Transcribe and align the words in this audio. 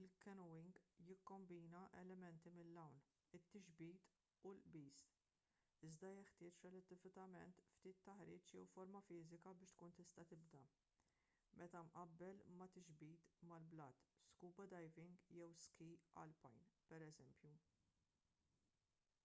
il-canyoning 0.00 0.68
jikkombina 1.06 1.78
elementi 2.00 2.50
mill-għawm 2.58 3.00
it-tixbit 3.38 4.04
u 4.50 4.52
l-qbiż--iżda 4.58 6.12
jeħtieġ 6.18 6.60
relattivament 6.68 7.64
ftit 7.72 8.00
taħriġ 8.10 8.46
jew 8.58 8.68
forma 8.76 9.02
fiżika 9.10 9.56
biex 9.64 9.76
tkun 9.78 9.96
tista’ 10.02 10.28
tibda 10.36 10.62
meta 11.64 11.82
mqabbel 11.90 12.40
ma’ 12.62 12.70
tixbit 12.80 13.26
mal-blat 13.54 14.08
scuba 14.36 14.70
diving 14.78 15.14
jew 15.34 15.50
ski 15.68 15.92
alpin 16.26 16.64
pereżempju 16.94 17.56